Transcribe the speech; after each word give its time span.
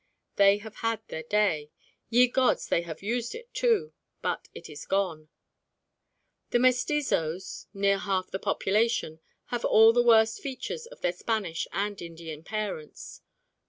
They 0.35 0.57
have 0.57 0.77
had 0.77 1.07
their 1.09 1.21
day. 1.21 1.69
Ye 2.09 2.25
Gods! 2.27 2.67
they 2.69 2.81
have 2.81 3.03
used 3.03 3.35
it, 3.35 3.53
too; 3.53 3.93
but 4.23 4.47
it 4.55 4.67
is 4.67 4.87
gone. 4.87 5.29
The 6.49 6.57
mestizos 6.57 7.67
near 7.71 7.99
half 7.99 8.31
the 8.31 8.39
population 8.39 9.19
have 9.53 9.63
all 9.63 9.93
the 9.93 10.01
worst 10.01 10.41
features 10.41 10.87
of 10.87 11.01
their 11.01 11.13
Spanish 11.13 11.67
and 11.71 12.01
Indian 12.01 12.43
parents. 12.43 13.21